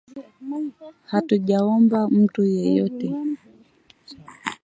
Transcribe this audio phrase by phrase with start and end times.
[1.09, 3.09] Hatujaomba mtu yeyote